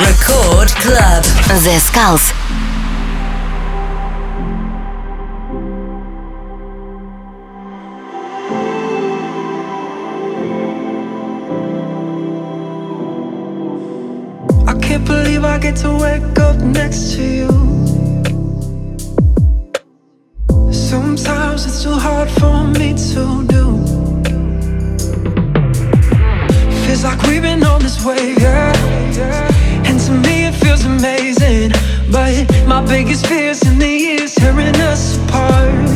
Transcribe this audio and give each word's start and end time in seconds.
Record 0.00 0.68
Club. 0.80 1.22
The 1.64 1.78
Skulls. 1.78 2.32
I 14.66 14.74
can't 14.80 15.04
believe 15.04 15.44
I 15.44 15.58
get 15.58 15.76
to 15.76 15.92
wake 15.98 16.38
up 16.38 16.56
next 16.56 17.12
to 17.14 17.22
you. 17.22 17.48
Sometimes 20.72 21.66
it's 21.66 21.82
too 21.82 21.92
hard 21.92 22.30
for 22.30 22.64
me 22.78 22.94
to 23.12 23.44
do. 23.46 23.64
Feels 26.86 27.04
like 27.04 27.22
we've 27.24 27.42
been 27.42 27.62
on 27.64 27.82
this 27.82 28.02
wave, 28.04 28.38
yeah. 28.40 28.72
And 29.00 29.14
to 29.14 29.24
me 29.26 29.44
it 29.44 29.49
feels 30.80 30.84
amazing. 30.84 31.70
But 32.10 32.46
my 32.66 32.84
biggest 32.84 33.26
fears 33.26 33.62
in 33.62 33.78
the 33.78 33.88
years 33.88 34.34
tearing 34.34 34.74
us 34.76 35.16
apart. 35.16 35.88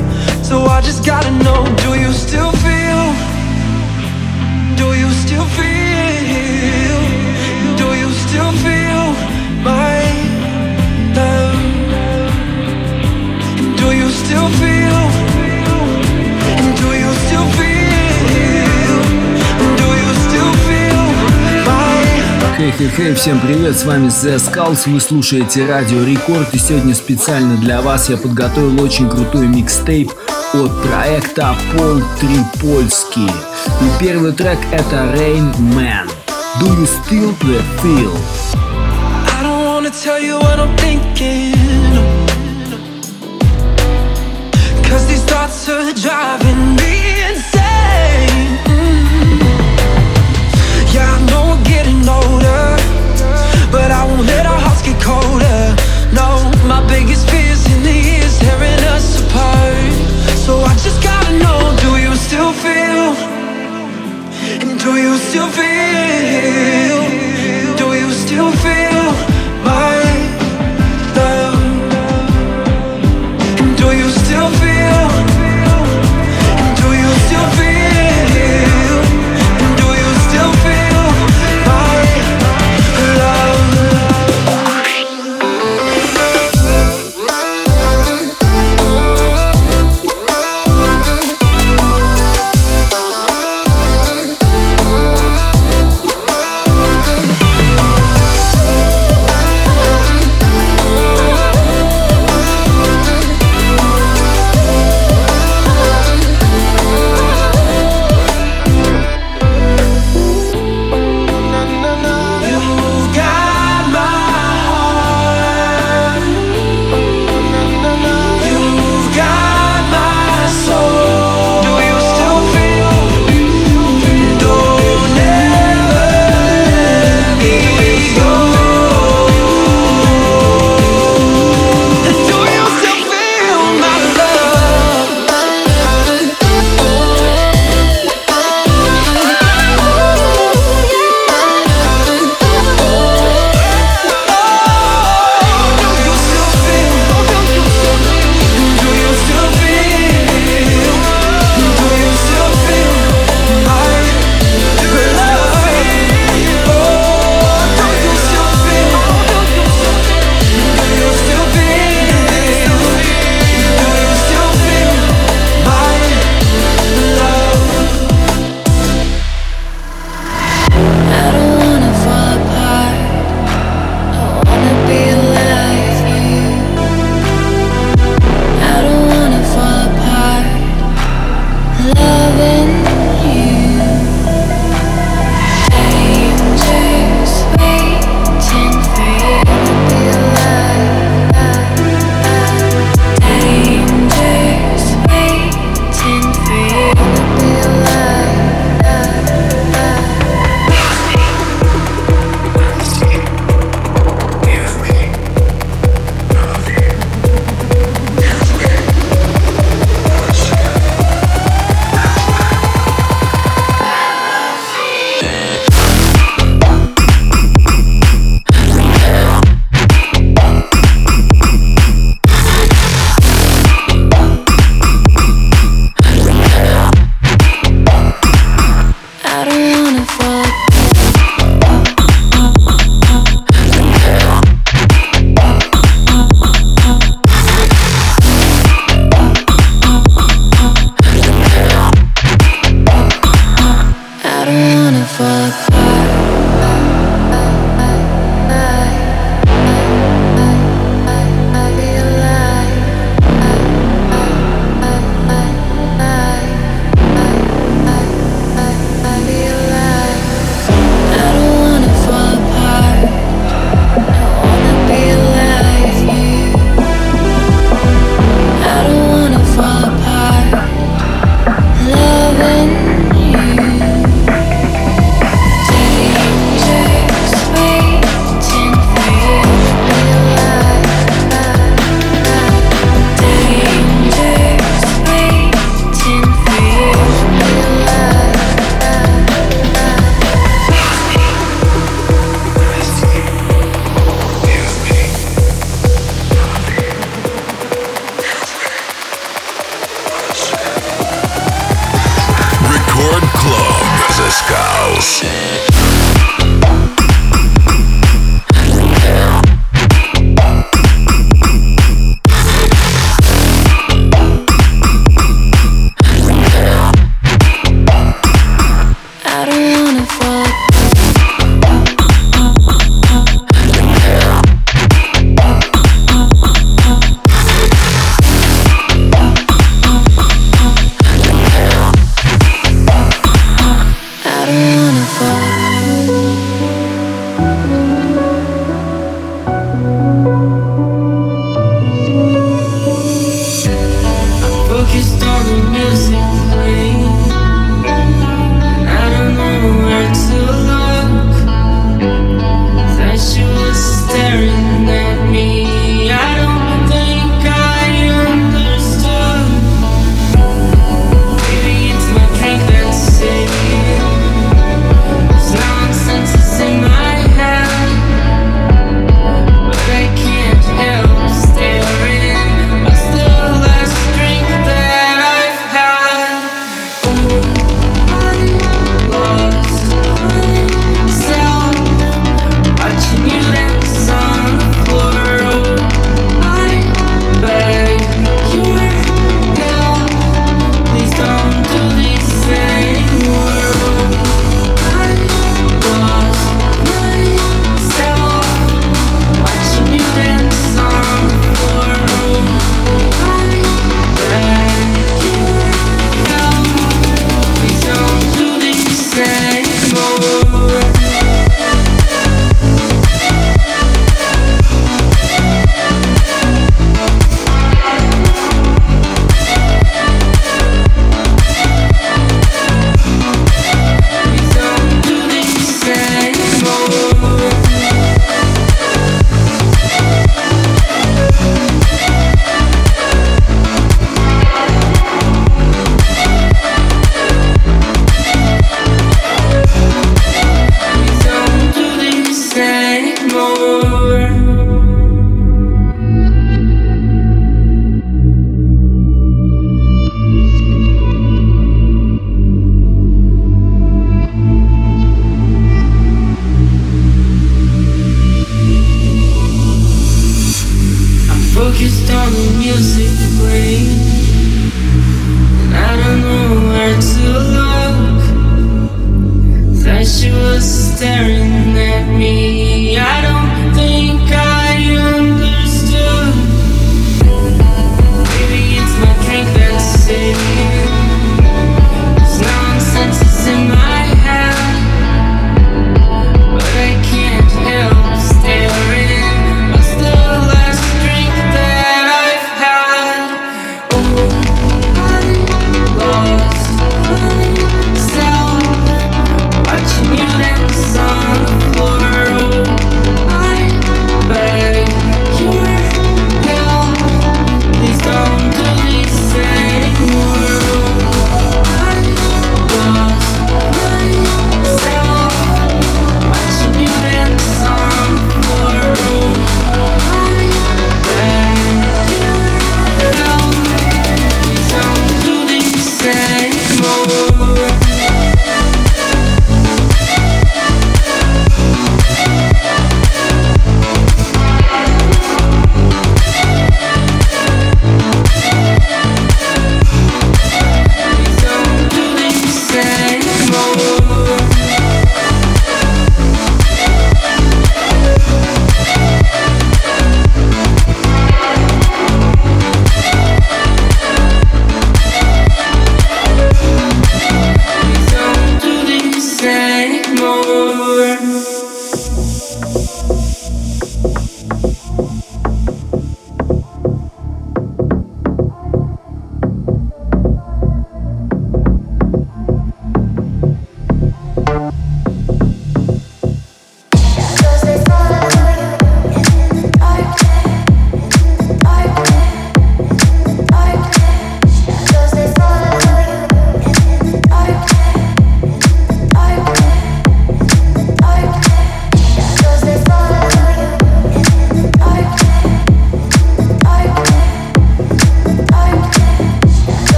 So 0.44 0.64
I 0.64 0.80
just 0.80 1.04
gotta 1.04 1.30
know, 1.30 1.64
do 1.76 1.98
you 1.98 2.12
still 2.12 2.52
feel? 2.52 3.04
Do 4.76 4.94
you 4.98 5.10
still 5.10 5.46
feel? 5.46 7.00
Do 7.76 7.94
you 7.94 8.10
still 8.12 8.52
feel 8.64 9.14
my 9.62 10.02
love? 11.14 11.60
Do 13.78 13.96
you 13.96 14.08
still 14.10 14.48
feel? 14.60 15.33
Хей-хей-хей, 22.56 23.14
всем 23.14 23.40
привет, 23.40 23.76
с 23.76 23.84
вами 23.84 24.06
The 24.06 24.36
Skulls, 24.36 24.88
вы 24.88 25.00
слушаете 25.00 25.66
Радио 25.66 26.04
Рекорд 26.04 26.54
и 26.54 26.58
сегодня 26.58 26.94
специально 26.94 27.56
для 27.56 27.82
вас 27.82 28.08
я 28.08 28.16
подготовил 28.16 28.80
очень 28.80 29.10
крутой 29.10 29.48
микстейп 29.48 30.12
от 30.52 30.82
проекта 30.84 31.56
Пол 31.72 32.00
Трипольский. 32.20 33.28
И 33.28 34.04
первый 34.04 34.32
трек 34.32 34.58
это 34.70 35.12
Rain 35.16 35.52
Man. 35.74 36.08
Do 36.60 36.66
you 36.78 36.86
still 36.86 37.34
the 37.40 37.60
feel? 37.82 38.14
Cause 44.88 45.08
these 45.08 45.24
thoughts 45.24 45.68
are 45.68 45.92
driving 45.94 46.76
me 46.76 47.13
do 65.34 65.40
you 65.40 65.73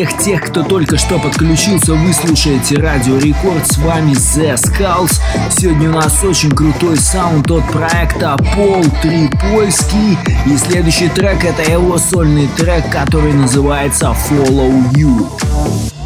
всех 0.00 0.18
тех, 0.18 0.42
кто 0.46 0.62
только 0.62 0.96
что 0.96 1.18
подключился, 1.18 1.92
вы 1.92 2.12
слушаете 2.14 2.76
Радио 2.76 3.18
Рекорд, 3.18 3.66
с 3.66 3.76
вами 3.78 4.12
The 4.12 4.54
Skulls. 4.54 5.20
Сегодня 5.50 5.90
у 5.90 5.92
нас 5.92 6.24
очень 6.24 6.50
крутой 6.50 6.96
саунд 6.96 7.50
от 7.50 7.70
проекта 7.70 8.36
Пол 8.54 8.82
Трипольский. 9.02 10.16
И 10.46 10.56
следующий 10.56 11.08
трек 11.08 11.44
это 11.44 11.70
его 11.70 11.98
сольный 11.98 12.48
трек, 12.56 12.90
который 12.90 13.34
называется 13.34 14.16
Follow 14.30 14.72
You. 14.92 15.99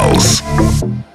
House. 0.00 1.09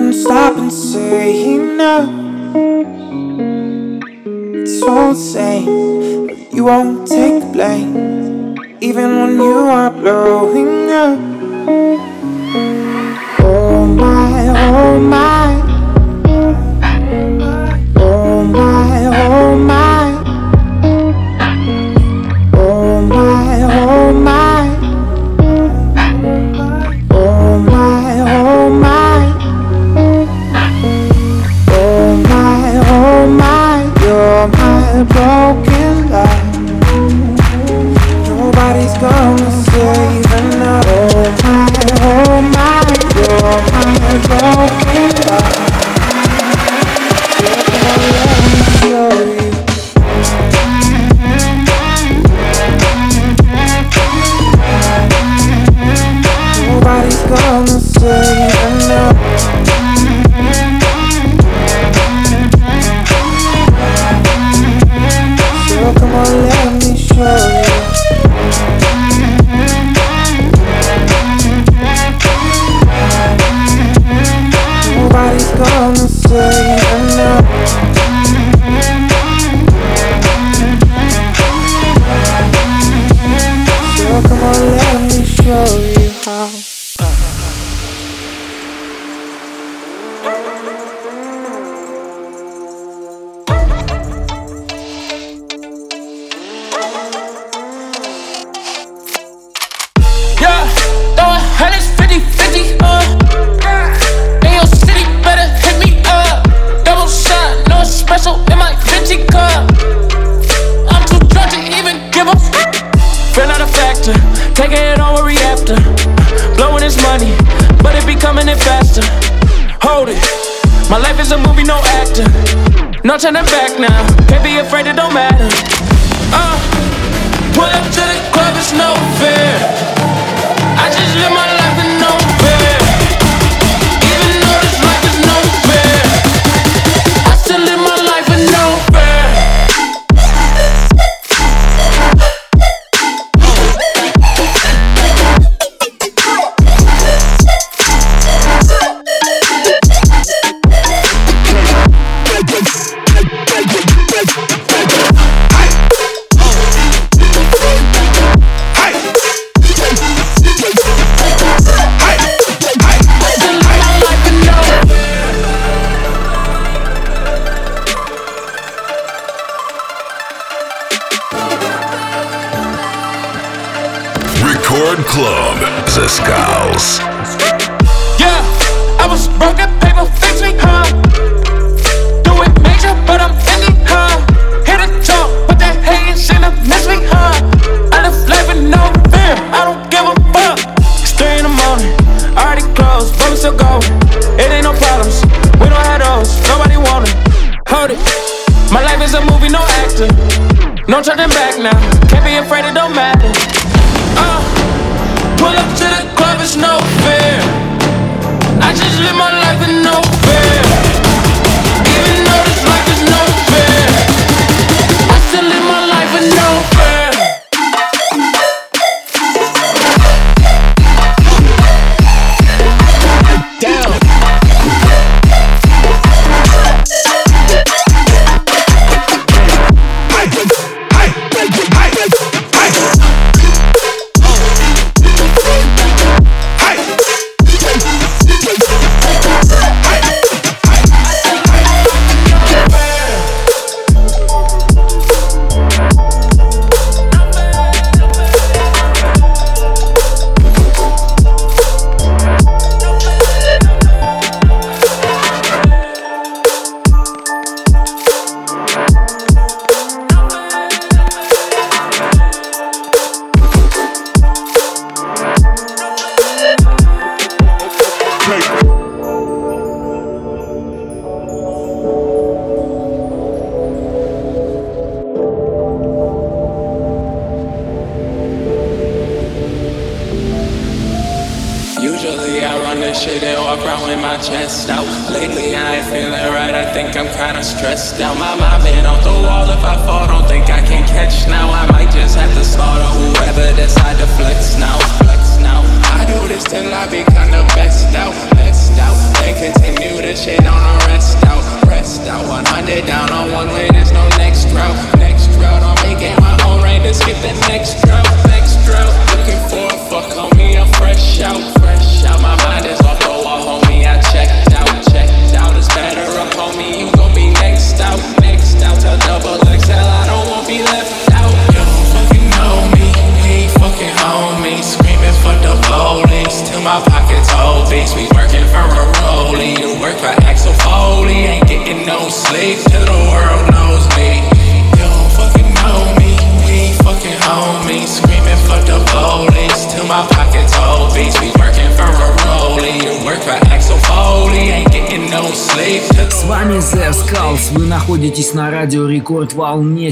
I 0.00 0.02
couldn't 0.02 0.14
stop 0.14 0.56
and 0.56 0.72
say 0.72 1.09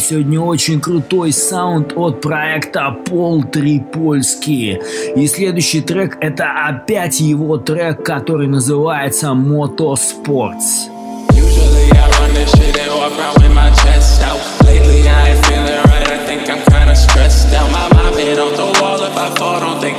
сегодня 0.09 0.41
очень 0.41 0.81
крутой 0.81 1.33
саунд 1.33 1.93
от 1.95 2.23
проекта 2.23 2.97
Пол 3.05 3.43
Трипольский. 3.43 4.81
И 5.15 5.27
следующий 5.27 5.83
трек 5.83 6.17
это 6.23 6.47
опять 6.67 7.21
его 7.21 7.59
трек, 7.59 8.05
который 8.05 8.47
называется 8.47 9.29
Motorsports. 9.29 10.89
Usually 11.33 11.91
I 11.93 12.09
run 12.21 12.33
this 12.33 12.51
shit 12.53 12.75
and 12.79 12.91
walk 12.95 13.13
around 13.19 13.43
with 13.43 13.55
my 13.55 13.69
chest 13.83 14.23
out. 14.23 14.41
Lately 14.65 15.07
I 15.07 15.29
ain't 15.29 15.45
feeling 15.45 15.83
right, 15.85 16.09
I 16.09 16.25
think 16.27 16.49
I'm 16.49 16.65
kinda 16.65 16.95
stressed 16.97 17.53
out. 17.55 17.71
My 17.71 17.89
mind 17.93 18.17
been 18.17 18.39
on 18.39 18.55
the 18.57 18.81
wall, 18.81 19.03
if 19.03 19.15
I 19.15 19.29
fall, 19.37 19.61
don't 19.61 19.79
think 19.79 19.98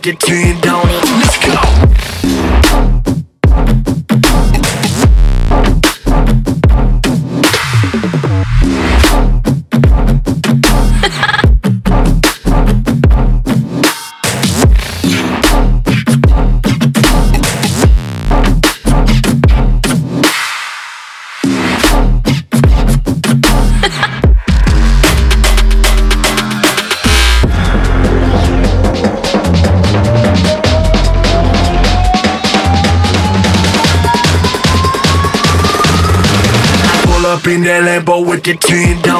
get 0.00 0.20
ten 0.20 1.91
Get 38.42 38.64
a 38.72 39.11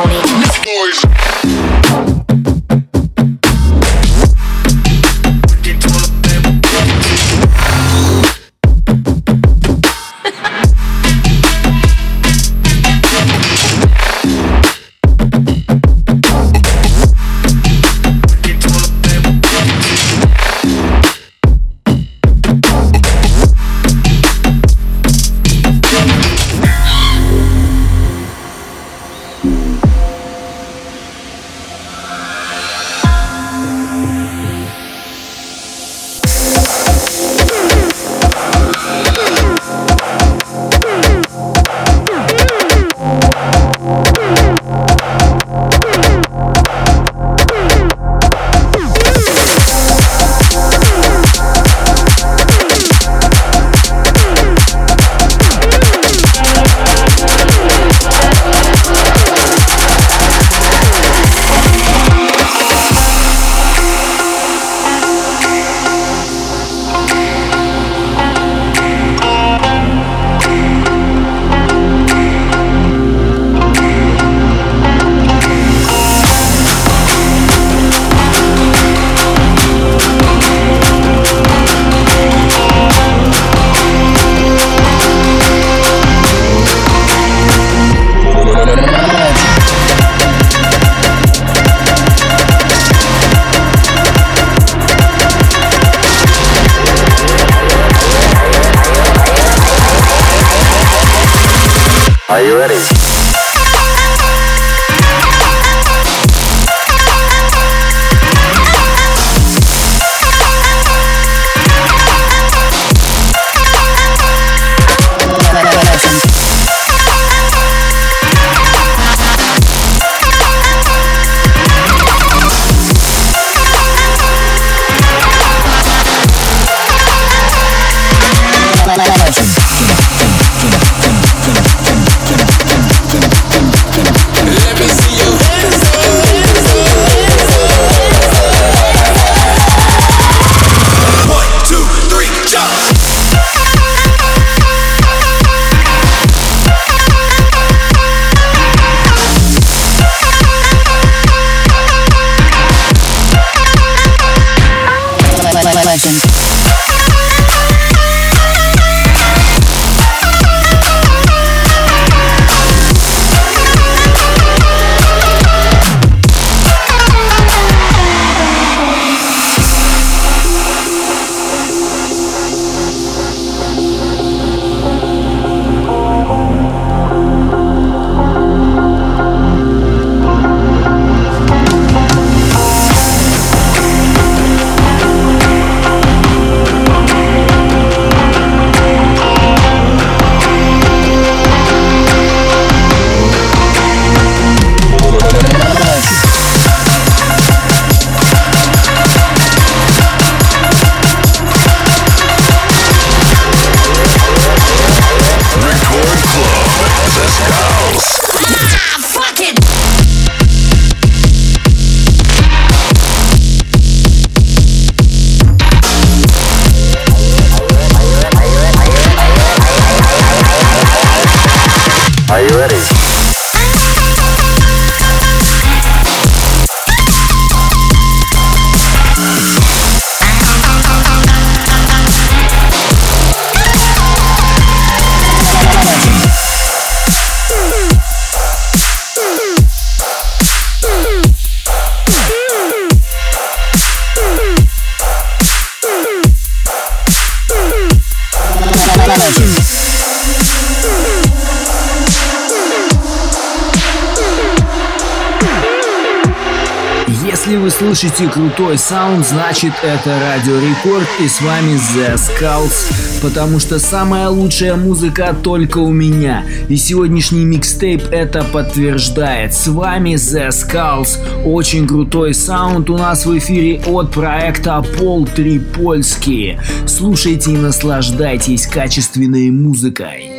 слышите 258.03 258.29
крутой 258.29 258.79
саунд, 258.79 259.25
значит 259.25 259.73
это 259.83 260.19
Радио 260.19 260.59
Рекорд 260.59 261.07
и 261.21 261.29
с 261.29 261.41
вами 261.41 261.79
The 261.95 262.15
Skulls, 262.15 263.23
потому 263.23 263.61
что 263.61 263.79
самая 263.79 264.29
лучшая 264.29 264.75
музыка 264.75 265.37
только 265.41 265.79
у 265.79 265.93
меня. 265.93 266.45
И 266.69 266.77
сегодняшний 266.77 267.45
микстейп 267.45 268.03
это 268.11 268.43
подтверждает. 268.43 269.55
С 269.55 269.69
вами 269.69 270.15
The 270.15 270.49
Skulls. 270.49 271.45
Очень 271.45 271.87
крутой 271.87 272.35
саунд 272.35 272.91
у 272.91 272.99
нас 272.99 273.25
в 273.25 273.39
эфире 273.39 273.81
от 273.87 274.11
проекта 274.11 274.83
Пол 274.99 275.27
Трипольский. 275.27 276.59
Слушайте 276.87 277.53
и 277.53 277.57
наслаждайтесь 277.57 278.67
качественной 278.67 279.51
музыкой. 279.51 280.33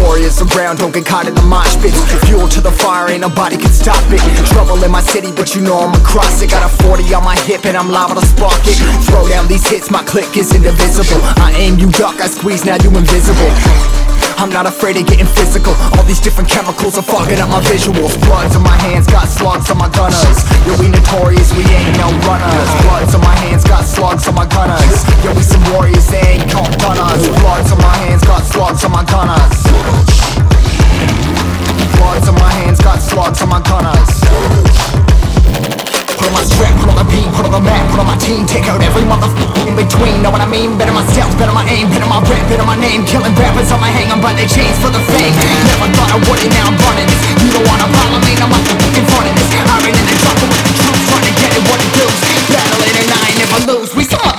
Warriors 0.00 0.40
around, 0.40 0.78
don't 0.78 0.94
get 0.94 1.04
caught 1.04 1.28
in 1.28 1.34
the 1.34 1.42
mosh 1.42 1.76
pit. 1.82 1.92
Fuel 2.24 2.48
to 2.48 2.60
the 2.60 2.70
fire, 2.70 3.10
ain't 3.10 3.20
nobody 3.20 3.58
can 3.58 3.72
stop 3.72 4.00
it. 4.08 4.20
Trouble 4.48 4.82
in 4.82 4.90
my 4.90 5.02
city, 5.02 5.32
but 5.32 5.54
you 5.54 5.60
know 5.60 5.78
I'm 5.78 5.92
across 6.00 6.40
it. 6.40 6.50
Got 6.50 6.64
a 6.64 6.82
40 6.82 7.12
on 7.14 7.24
my 7.24 7.36
hip 7.40 7.66
and 7.66 7.76
I'm 7.76 7.90
liable 7.90 8.20
to 8.20 8.26
spark 8.26 8.60
it. 8.64 8.80
Throw 9.04 9.28
down 9.28 9.48
these 9.48 9.68
hits, 9.68 9.90
my 9.90 10.02
click 10.04 10.36
is 10.36 10.54
indivisible. 10.54 11.20
I 11.36 11.52
aim, 11.56 11.78
you 11.78 11.90
duck, 11.90 12.20
I 12.20 12.28
squeeze, 12.28 12.64
now 12.64 12.76
you 12.76 12.88
invisible. 12.88 14.09
I'm 14.40 14.48
not 14.48 14.64
afraid 14.64 14.96
of 14.96 15.04
getting 15.04 15.26
physical. 15.28 15.76
All 16.00 16.04
these 16.04 16.18
different 16.18 16.48
chemicals 16.48 16.96
are 16.96 17.04
fogging 17.04 17.38
up 17.40 17.50
my 17.50 17.60
visuals. 17.60 18.16
Bloods 18.24 18.56
on 18.56 18.62
my 18.62 18.76
hands, 18.88 19.06
got 19.06 19.28
slugs 19.28 19.70
on 19.70 19.76
my 19.76 19.90
gunners. 19.92 20.40
Yo, 20.64 20.72
we 20.80 20.88
notorious, 20.88 21.52
we 21.52 21.60
ain't 21.68 21.92
no 22.00 22.08
runners. 22.24 22.70
Bloods 22.80 23.14
on 23.14 23.20
my 23.20 23.36
hands, 23.44 23.64
got 23.64 23.84
slugs 23.84 24.26
on 24.28 24.34
my 24.34 24.46
gunners. 24.46 25.04
Yo, 25.22 25.34
we 25.36 25.42
some 25.42 25.60
warriors, 25.76 26.06
they 26.08 26.40
ain't 26.40 26.50
called 26.50 26.72
gunners. 26.80 27.28
Bloods 27.28 27.70
on 27.70 27.84
my 27.84 27.94
hands, 28.00 28.24
got 28.24 28.40
slugs 28.40 28.82
on 28.82 28.92
my 28.92 29.04
gunners. 29.04 29.60
Bloods 32.00 32.26
on 32.26 32.34
my 32.40 32.50
hands, 32.64 32.80
got 32.80 32.98
slugs 33.02 33.42
on 33.42 33.50
my 33.50 33.60
gunners. 33.60 34.69
Put 36.20 36.28
on 36.28 36.36
my 36.36 36.44
strap, 36.44 36.76
put 36.76 36.92
on 36.92 37.00
the 37.00 37.08
beat, 37.08 37.24
put 37.32 37.48
on 37.48 37.52
the 37.56 37.64
map, 37.64 37.80
put 37.88 37.96
on 37.96 38.04
my 38.04 38.18
team. 38.20 38.44
Take 38.44 38.68
out 38.68 38.84
every 38.84 39.08
motherfucker 39.08 39.64
in 39.64 39.72
between, 39.72 40.20
know 40.20 40.28
what 40.28 40.44
I 40.44 40.48
mean? 40.52 40.76
Better 40.76 40.92
my 40.92 41.00
stealth, 41.08 41.32
better 41.40 41.56
my 41.56 41.64
aim, 41.64 41.88
better 41.88 42.04
my 42.04 42.20
rap, 42.28 42.44
better 42.44 42.68
my 42.68 42.76
name. 42.76 43.08
Killing 43.08 43.32
rappers 43.40 43.72
on 43.72 43.80
my 43.80 43.88
hang, 43.88 44.12
I'm 44.12 44.20
by 44.20 44.36
their 44.36 44.44
chains 44.44 44.76
for 44.84 44.92
the 44.92 45.00
fame. 45.00 45.32
Never 45.64 45.88
thought 45.96 46.12
I 46.12 46.20
would 46.20 46.40
it, 46.44 46.52
now 46.52 46.68
I'm 46.68 46.76
running 46.76 47.08
this. 47.08 47.24
You 47.40 47.48
don't 47.56 47.64
wanna 47.64 47.88
follow 47.96 48.20
me, 48.20 48.36
I'm 48.36 48.52
in 48.52 49.04
front 49.08 49.32
of 49.32 49.34
this. 49.40 49.48
I 49.64 49.80
ran 49.80 49.96
in 49.96 50.06
the 50.12 50.16
trouble 50.20 50.44
with 50.44 50.60
the 50.60 50.72
troops, 50.76 51.02
trying 51.08 51.24
to 51.24 51.32
get 51.40 51.50
it 51.56 51.62
what 51.72 51.80
it 51.80 51.92
does 51.96 52.16
Battle 52.52 52.84
it 52.84 52.96
and 53.00 53.10
I 53.16 53.20
ain't 53.24 53.38
never 53.40 53.60
lose, 53.72 53.96
we 53.96 54.04
some 54.04 54.29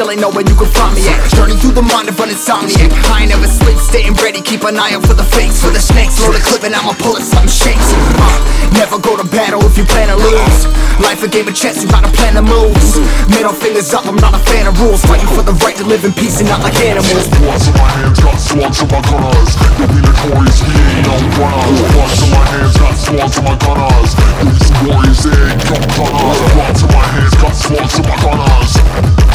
still 0.00 0.16
ain't 0.16 0.24
know 0.24 0.32
where 0.32 0.48
you 0.48 0.56
can 0.56 0.64
find 0.72 0.96
me 0.96 1.04
at 1.12 1.20
Journey 1.36 1.60
through 1.60 1.76
the 1.76 1.84
mind 1.84 2.08
of 2.08 2.16
an 2.24 2.32
insomniac 2.32 2.88
I 3.12 3.20
ain't 3.20 3.36
never 3.36 3.44
sleep, 3.44 3.76
staying 3.76 4.16
ready, 4.24 4.40
keep 4.40 4.64
an 4.64 4.80
eye 4.80 4.96
out 4.96 5.04
for 5.04 5.12
the 5.12 5.28
fakes 5.28 5.60
For 5.60 5.68
the 5.68 5.76
snakes, 5.76 6.16
load 6.24 6.32
a 6.32 6.40
clip 6.40 6.64
and 6.64 6.72
I'ma 6.72 6.96
pull 6.96 7.20
it, 7.20 7.24
something 7.28 7.52
shakes 7.52 7.84
uh, 8.16 8.32
Never 8.80 8.96
go 8.96 9.20
to 9.20 9.28
battle 9.28 9.60
if 9.68 9.76
you 9.76 9.84
plan 9.84 10.08
to 10.08 10.16
lose 10.16 10.64
Life 11.04 11.20
a 11.20 11.28
game 11.28 11.44
of 11.44 11.52
chess, 11.52 11.84
you 11.84 11.88
gotta 11.92 12.08
plan 12.16 12.32
the 12.32 12.40
moves 12.40 12.96
Middle 13.28 13.52
fingers 13.52 13.92
up, 13.92 14.08
I'm 14.08 14.16
not 14.16 14.32
a 14.32 14.40
fan 14.40 14.64
of 14.64 14.80
rules 14.80 15.04
Fighting 15.04 15.28
for 15.36 15.44
the 15.44 15.52
right 15.60 15.76
to 15.76 15.84
live 15.84 16.00
in 16.08 16.16
peace 16.16 16.40
and 16.40 16.48
not 16.48 16.64
like 16.64 16.80
animals 16.80 17.28
Bloods 17.36 17.68
in 17.68 17.76
my 17.76 17.84
hands, 18.00 18.24
got 18.24 18.40
slugs 18.40 18.80
on 18.80 18.88
my 18.88 19.04
gunners. 19.04 19.52
Yo, 19.76 19.84
we 19.84 20.00
notorious, 20.00 20.64
we 20.64 20.72
ain't 20.80 21.04
no 21.12 21.16
runners. 21.36 21.76
Bloods 21.92 22.20
in 22.24 22.30
my 22.32 22.44
hands, 22.48 22.72
got 22.80 22.96
slugs 22.96 23.36
on 23.36 23.44
my 23.44 23.56
gunners. 23.60 24.12
We 24.48 24.52
some 24.64 24.80
warriors, 24.80 25.20
they 25.28 25.36
ain't 25.44 25.60
no 25.68 25.76
gunners. 25.92 26.40
Bloods 26.56 26.80
in 26.80 26.88
my 26.88 27.04
hands, 27.04 27.34
got 27.36 27.52
slugs 27.52 27.94
on 28.00 28.04
my 28.08 28.16
gunners. 28.24 29.29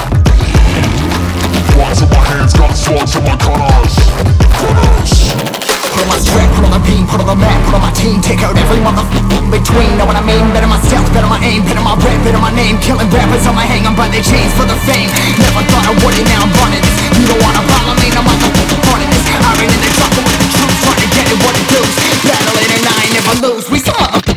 Bloods 1.76 2.00
in 2.00 2.08
my 2.08 2.24
hands, 2.24 2.56
got 2.56 2.72
slugs 2.72 3.20
on 3.20 3.28
my 3.28 3.36
gunners. 3.36 3.94
Gunners. 4.64 5.12
Put 5.92 6.02
on 6.04 6.08
my 6.08 6.20
strap, 6.24 6.48
put 6.56 6.64
on 6.64 6.72
the 6.72 6.82
beam, 6.88 7.04
put 7.04 7.20
on 7.20 7.28
the 7.28 7.36
map, 7.36 7.60
put 7.68 7.76
on 7.76 7.84
my 7.84 7.92
team. 7.92 8.24
Take 8.24 8.48
out 8.48 8.56
every 8.56 8.80
motherfucker 8.80 9.44
in 9.44 9.52
between, 9.52 9.92
know 10.00 10.08
what 10.08 10.16
I 10.16 10.24
mean? 10.24 10.40
Better 10.56 10.72
myself, 10.72 11.04
better 11.12 11.28
my 11.28 11.36
aim, 11.44 11.68
better 11.68 11.84
my 11.84 12.00
rap, 12.00 12.16
better 12.24 12.40
my 12.40 12.56
name. 12.56 12.80
Killing 12.80 13.12
rappers 13.12 13.44
on 13.44 13.60
my 13.60 13.68
hang, 13.68 13.84
I'm 13.84 13.92
by 13.92 14.08
their 14.08 14.24
chains 14.24 14.56
for 14.56 14.64
the 14.64 14.80
fame. 14.88 15.12
Never 15.36 15.68
thought 15.68 15.84
I 15.84 15.94
would 16.00 16.16
it, 16.16 16.24
now 16.32 16.48
I'm 16.48 16.54
running 16.64 16.80
this. 16.80 16.96
You 17.12 17.28
don't 17.28 17.44
wanna 17.44 17.64
follow 17.68 17.96
me, 18.00 18.08
now 18.08 18.24
I'm 18.24 18.32
motherfucking 18.32 18.82
running 18.88 19.12
this. 19.12 19.24
I 19.36 19.52
ran 19.60 19.68
in 19.68 19.82
the 19.84 19.92
trouble 20.00 20.24
with 20.24 20.40
the 20.40 20.48
troops, 20.56 20.80
trying 20.80 21.02
to 21.04 21.10
get 21.12 21.28
it 21.28 21.38
what 21.44 21.56
it 21.60 21.68
does 21.76 21.92
Battle 22.24 22.56
it 22.56 22.72
and 22.72 22.86
I 22.88 22.96
ain't 23.04 23.14
never 23.20 23.36
lose, 23.44 23.68
we 23.68 23.84
some 23.84 24.00
motherfucking 24.00 24.35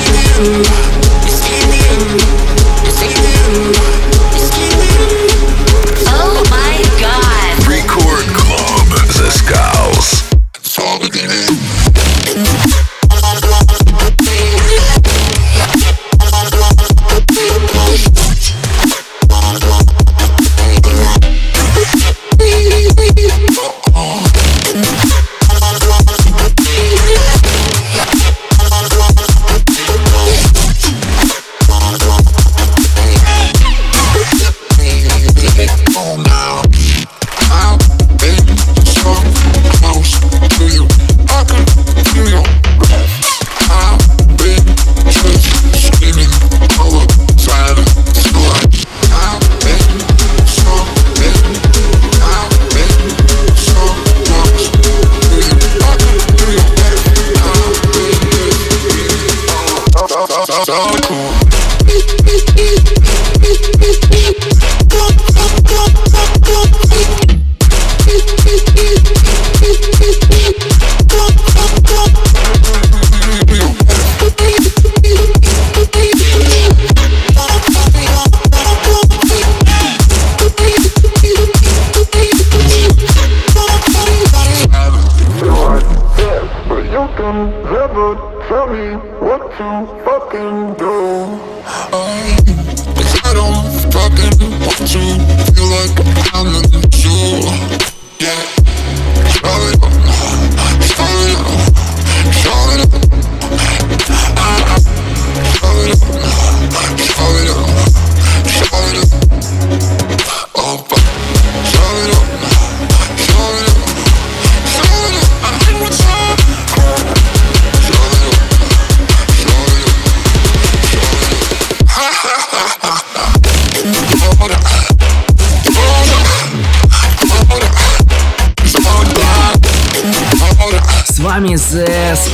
see 0.00 1.08
you. 1.08 1.13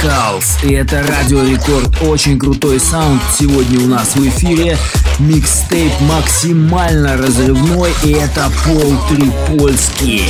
Хаус. 0.03 0.57
И 0.63 0.73
это 0.73 1.03
Радио 1.03 1.43
Рекорд. 1.43 2.03
Очень 2.03 2.39
крутой 2.39 2.81
саунд 2.81 3.21
сегодня 3.39 3.81
у 3.81 3.87
нас 3.87 4.17
в 4.17 4.27
эфире. 4.29 4.79
Микстейп 5.19 5.93
максимально 6.01 7.19
разрывной. 7.19 7.93
И 8.05 8.13
это 8.13 8.51
Пол 8.65 8.97
Три 9.09 9.31
польский 9.49 10.25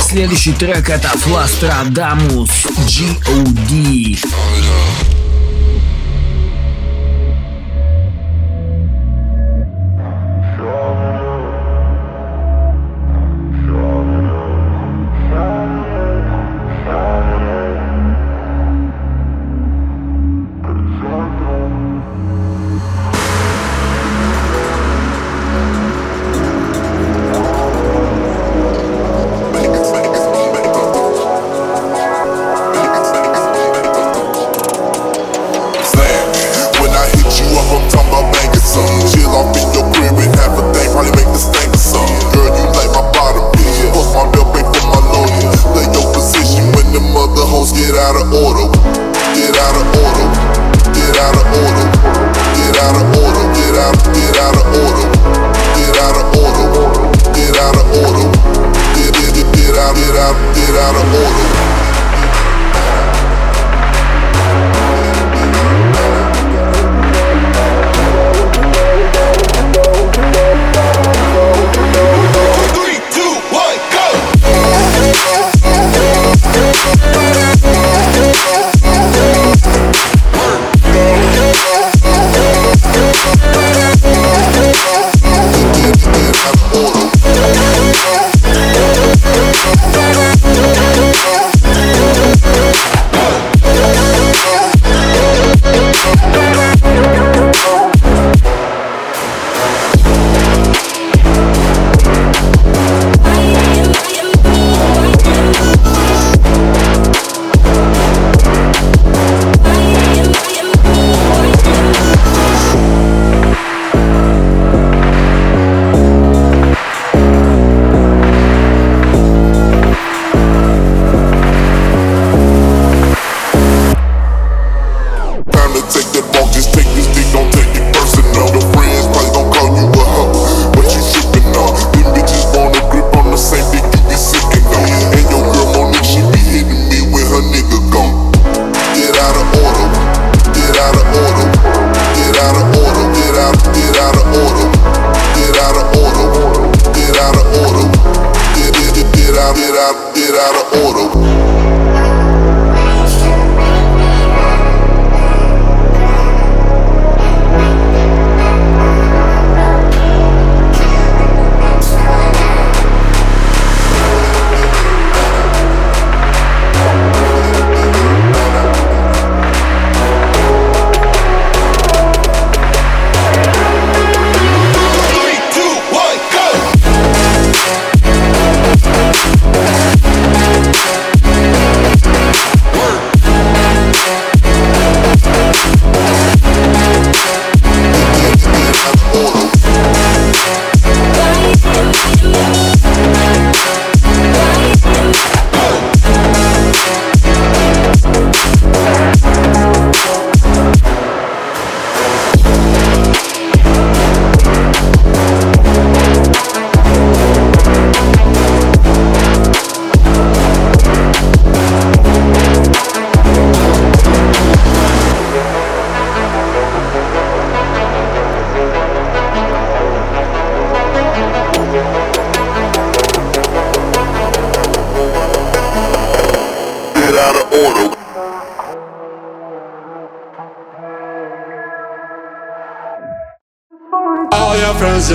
Следующий 0.00 0.52
трек 0.52 0.90
это 0.90 1.08
Фластрадамус 1.08 2.50
G.O.D. 2.88 4.18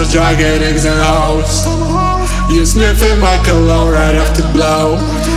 are 0.08 0.12
drug 0.12 0.40
addicts 0.40 0.86
and 0.86 1.00
hoes. 1.02 1.66
You 2.54 2.66
sniffing 2.66 3.20
my 3.20 3.38
cologne 3.44 3.92
right 3.92 4.16
after 4.16 4.44
blow. 4.54 4.96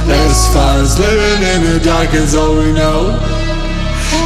As 0.08 0.52
far 0.54 0.78
as 0.80 0.98
living 0.98 1.42
in 1.42 1.62
the 1.72 1.80
dark 1.84 2.14
is 2.14 2.34
all 2.34 2.56
we 2.56 2.72
know. 2.72 3.18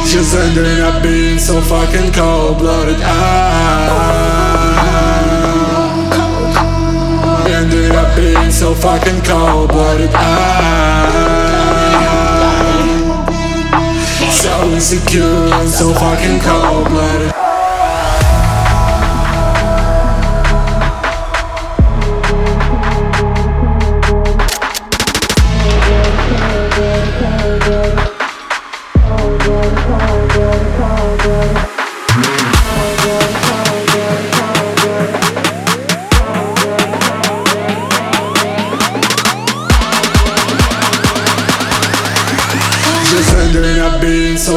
Just 0.05 0.35
ending 0.35 0.81
up 0.81 1.01
being 1.01 1.39
so 1.39 1.61
fucking 1.61 2.11
cold 2.13 2.59
blooded. 2.59 2.97
I 2.97 3.01
ah. 3.07 4.21
ended 7.47 7.91
up 7.91 8.15
being 8.15 8.51
so 8.51 8.73
fucking 8.75 9.21
cold 9.23 9.69
blooded. 9.69 10.11
I 10.13 10.17
ah. 10.21 10.91
so 14.29 14.69
insecure 14.71 15.49
and 15.53 15.69
so 15.69 15.93
fucking 15.93 16.39
cold 16.41 16.87
blooded. 16.89 17.44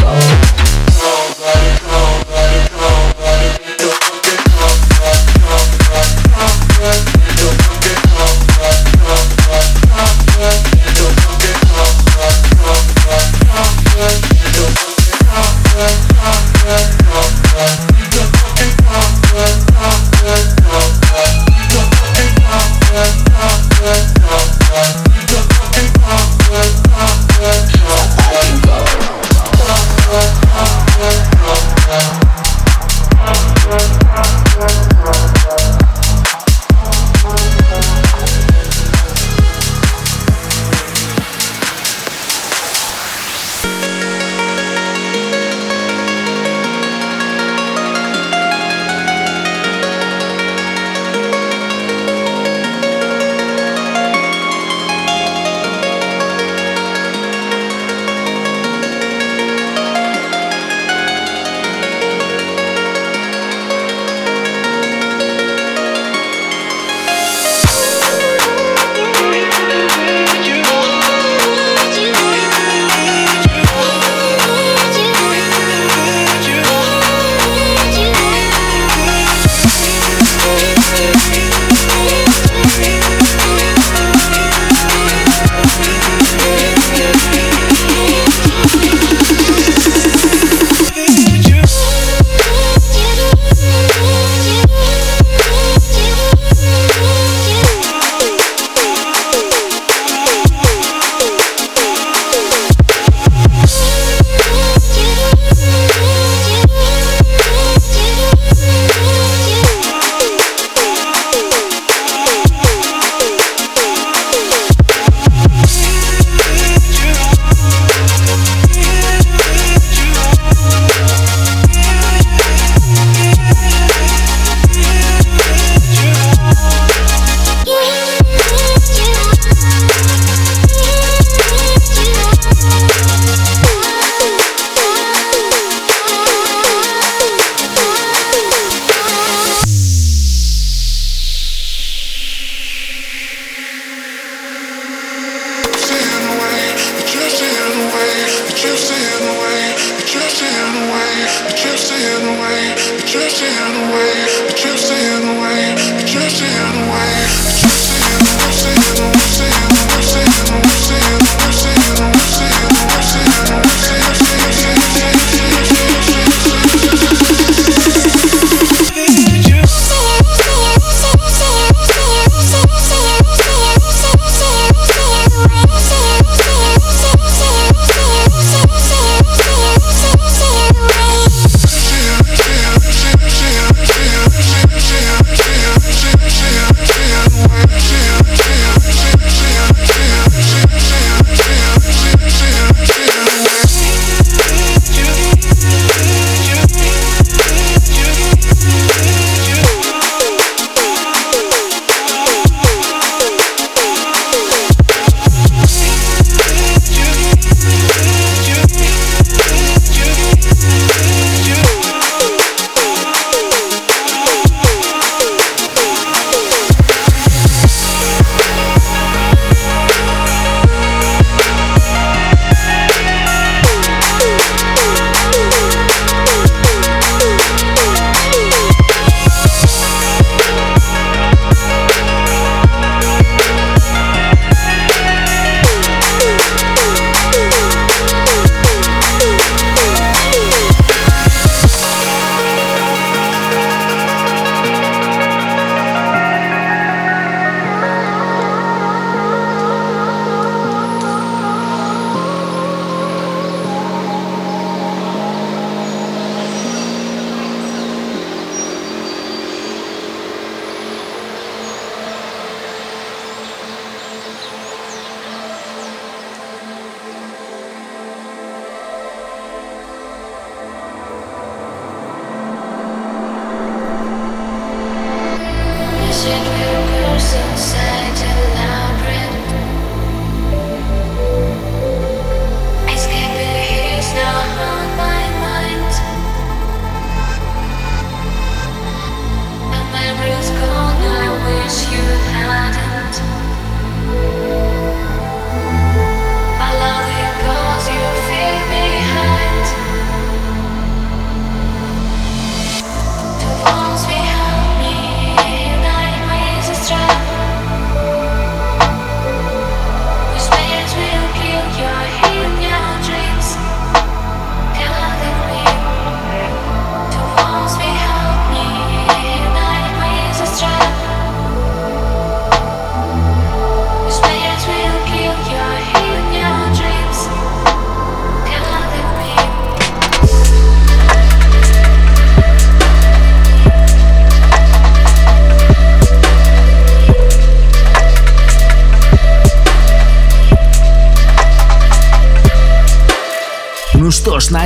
cold 0.00 0.47